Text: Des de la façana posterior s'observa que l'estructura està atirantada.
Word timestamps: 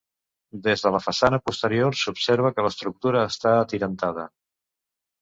Des 0.67 0.83
de 0.85 0.91
la 0.95 1.01
façana 1.07 1.39
posterior 1.51 1.99
s'observa 2.01 2.53
que 2.57 2.67
l'estructura 2.69 3.25
està 3.35 3.57
atirantada. 3.63 4.29